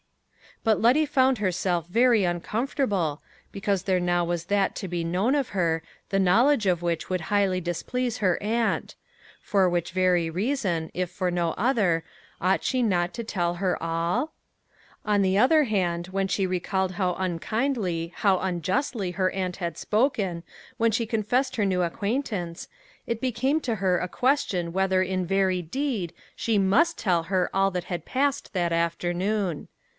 [0.63, 5.49] But Letty found herself very uncomfortable, because there now was that to be known of
[5.49, 8.95] her, the knowledge of which would highly displease her aunt
[9.41, 12.03] for which very reason, if for no other,
[12.39, 14.33] ought she not to tell her all?
[15.05, 20.43] On the other hand, when she recalled how unkindly, how unjustly her aunt had spoken,
[20.77, 22.67] when she confessed her new acquaintance,
[23.07, 27.71] it became to her a question whether in very deed she must tell her all
[27.71, 29.67] that had passed that afternoon.